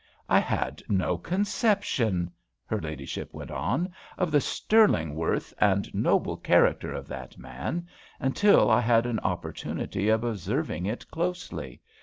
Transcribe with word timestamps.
"I 0.27 0.39
had 0.39 0.81
no 0.89 1.15
conception," 1.15 2.31
her 2.65 2.81
ladyship 2.81 3.35
went 3.35 3.51
on, 3.51 3.93
"of 4.17 4.31
the 4.31 4.41
sterling 4.41 5.13
worth 5.13 5.53
and 5.59 5.93
noble 5.93 6.37
character 6.37 6.91
of 6.91 7.07
that 7.09 7.37
man 7.37 7.87
until 8.19 8.71
I 8.71 8.81
had 8.81 9.05
an 9.05 9.19
opportunity 9.19 10.09
of 10.09 10.23
observing 10.23 10.87
it 10.87 11.07
closely. 11.11 11.81